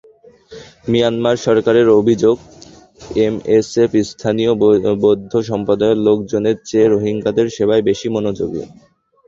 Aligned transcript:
Myanmar 0.91 1.35
সরকারের 1.45 1.87
অভিযোগ, 1.99 2.35
MSF 3.19 3.91
স্থানীয় 4.11 4.51
বৌদ্ধ 5.03 5.31
সম্প্রদায়ের 5.49 5.99
লোকজনের 6.07 6.55
চেয়ে 6.67 6.87
রোহিঙ্গাদের 6.87 7.47
সেবায় 7.55 7.83
বেশি 7.89 8.07
মনোযোগী। 8.15 8.61